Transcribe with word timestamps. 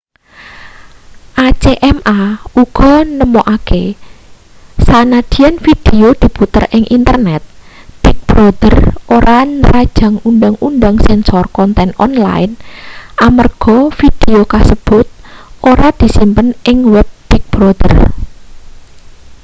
acma 1.49 2.19
uga 2.61 2.93
nemokake 3.17 3.83
sanajan 4.85 5.53
vidio 5.65 6.07
diputer 6.23 6.63
ing 6.77 6.83
internet 6.97 7.41
big 8.01 8.17
brother 8.29 8.75
ora 9.17 9.37
nrajang 9.59 10.15
undhang-undhang 10.29 10.97
sensor 11.07 11.45
konten 11.57 11.89
online 12.05 12.51
amarga 13.27 13.77
vidio 13.99 14.39
kasebut 14.53 15.07
ora 15.71 15.87
disimpen 16.01 16.47
ing 16.71 16.77
web 16.93 17.07
big 17.29 17.43
brother 17.53 17.95